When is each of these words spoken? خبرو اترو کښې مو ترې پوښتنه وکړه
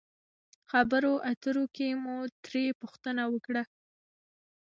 خبرو 0.71 1.13
اترو 1.31 1.63
کښې 1.75 1.89
مو 2.03 2.15
ترې 2.43 2.65
پوښتنه 2.81 3.23
وکړه 3.33 3.63